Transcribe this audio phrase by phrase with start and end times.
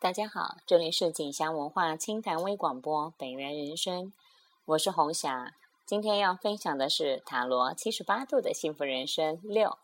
[0.00, 4.14] 大家好，这里是锦祥文化清谈微广播本源人生，
[4.64, 5.52] 我是红霞。
[5.84, 9.76] 今天要分享的是塔罗七十八度的幸福人生六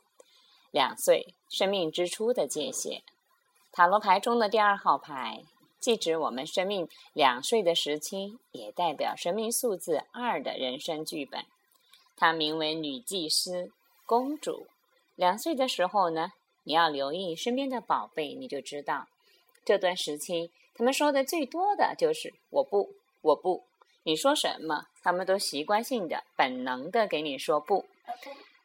[0.71, 3.03] 两岁生命之初的界限。
[3.71, 5.43] 塔罗牌中的第二号牌，
[5.79, 11.45] 既指我们生命两岁的时期，也代表生命数字二的人生剧本。
[12.17, 13.71] 它名为女祭司
[14.07, 14.67] 公主。
[15.15, 19.09] 两岁的时候呢，你要留意身边的宝贝，你就知道。
[19.67, 23.65] 这段时期，他们说的最多的就是“我不，我不”。
[24.05, 27.85] 你说什么，他们都习惯性的、本能的给你说不。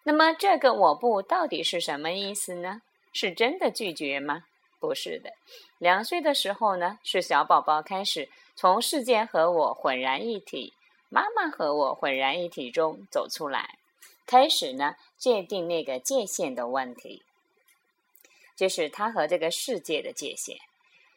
[0.03, 2.83] 那么，这个“我不”到底是什么意思呢？
[3.13, 4.45] 是真的拒绝吗？
[4.79, 5.33] 不是的。
[5.79, 10.71] 两岁的时候呢，是小宝宝开始从世界和我浑然一体、
[11.09, 13.79] 妈妈和我浑然一体中走出来，
[14.27, 17.23] 开始呢界定那个界限的问题，
[18.55, 20.55] 就是他和这个世界的界限。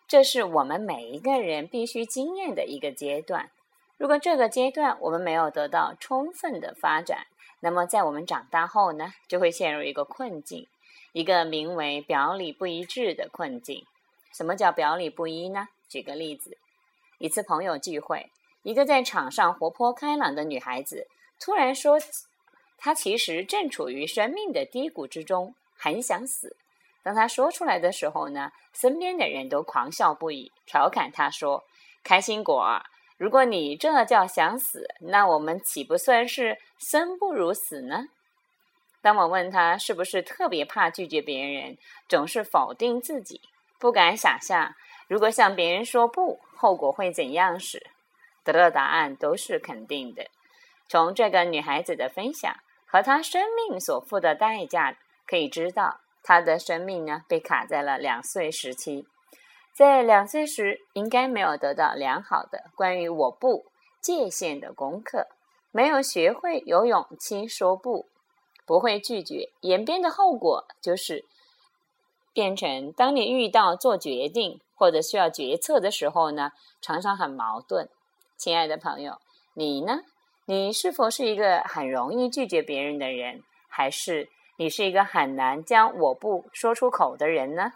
[0.07, 3.51] 这是我们每一个人必须经验的一个阶段。
[3.97, 7.27] 如果这个阶段我们没有得到充分的发展，
[7.61, 10.67] 那么在我们长大后呢，就会陷入一个困境，
[11.13, 13.87] 一个名为表里不一致的困境。
[14.33, 15.69] 什么叫表里不一呢？
[15.89, 16.59] 举个例子，
[17.19, 18.31] 一次朋友聚会，
[18.63, 21.07] 一个在场上活泼开朗的女孩子
[21.41, 21.99] 突然说，
[22.77, 26.57] 她其实正处于生命的低谷之中，很想死。
[27.05, 31.63] 当他说出来的时候呢，身边的人都狂笑不已，调侃他说
[32.03, 32.83] ：“开心果，
[33.19, 38.07] 如果你这叫想死，那我们岂不算是生不如死呢？”
[39.03, 41.77] 当我问他是不是特别怕拒绝别人，
[42.09, 43.43] 总是否定自己，
[43.79, 44.75] 不敢想象
[45.07, 47.87] 如果向别人说不，后果会怎样时，
[48.43, 50.25] 得到的答案都是肯定的。
[50.89, 56.01] 从这个女孩子的分享和她生命所付的代价可以知道。
[56.27, 59.07] 他的生命呢，被卡在了两岁时期，
[59.75, 63.67] 在两岁时应该没有得到良好的关于我不
[64.01, 65.29] 界限的功课，
[65.71, 68.09] 没有学会有勇气说不，
[68.65, 71.27] 不会拒绝，演变的后果就是
[72.33, 77.91] 变成当你遇到做决定或者需要决策的时候呢，常常很矛盾。
[78.39, 79.21] 亲爱的朋友，
[79.53, 80.01] 你呢？
[80.47, 84.31] 你是否是一个很容易拒绝别人的人，还是？
[84.57, 87.73] 你是一个很难将我不说出口的人呢，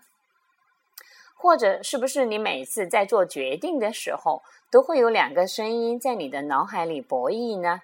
[1.37, 7.81] 或者是不是你每次在做决定的时候，都会有两个声音在你的脑海里博弈呢？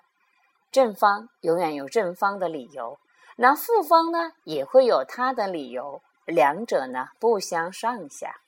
[0.71, 2.99] 正方永远有正方的理由，
[3.37, 8.41] 那负方呢也会有他的理由，两者呢不相上下。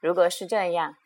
[0.00, 0.96] 如果是这样，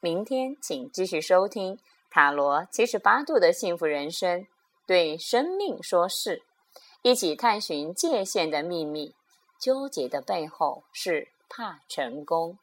[0.00, 1.78] 明天请继续收听
[2.10, 4.46] 塔罗七十八度的幸福人生，
[4.86, 6.42] 对生命说是。
[7.06, 9.14] 一起探寻界限的秘密，
[9.60, 12.58] 纠结的背后是怕成功。